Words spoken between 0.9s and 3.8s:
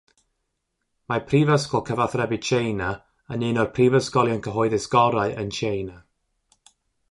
Mae Prifysgol Cyfathrebu Tsieina yn un o'r